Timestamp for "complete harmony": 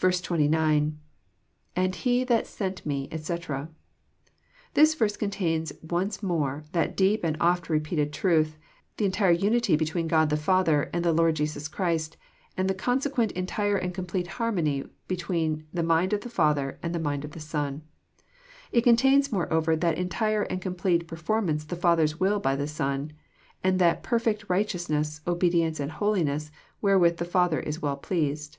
13.94-14.84